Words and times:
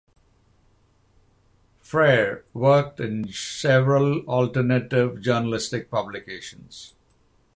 Freire 1.79 2.43
worked 2.55 2.99
in 2.99 3.31
several 3.31 4.21
alternative 4.25 5.21
journalistic 5.21 5.91
publications. 5.91 6.95